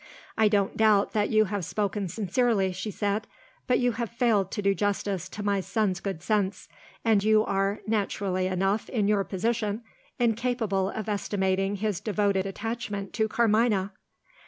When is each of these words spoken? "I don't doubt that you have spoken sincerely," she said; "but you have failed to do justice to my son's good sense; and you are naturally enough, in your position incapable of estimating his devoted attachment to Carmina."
"I 0.35 0.47
don't 0.47 0.75
doubt 0.75 1.11
that 1.13 1.29
you 1.29 1.45
have 1.45 1.63
spoken 1.63 2.07
sincerely," 2.07 2.71
she 2.71 2.89
said; 2.89 3.27
"but 3.67 3.77
you 3.77 3.91
have 3.91 4.09
failed 4.09 4.49
to 4.49 4.61
do 4.63 4.73
justice 4.73 5.29
to 5.29 5.43
my 5.43 5.59
son's 5.59 5.99
good 5.99 6.23
sense; 6.23 6.67
and 7.05 7.23
you 7.23 7.45
are 7.45 7.81
naturally 7.85 8.47
enough, 8.47 8.89
in 8.89 9.07
your 9.07 9.23
position 9.23 9.83
incapable 10.17 10.89
of 10.89 11.07
estimating 11.07 11.75
his 11.75 11.99
devoted 11.99 12.47
attachment 12.47 13.13
to 13.13 13.27
Carmina." 13.27 13.91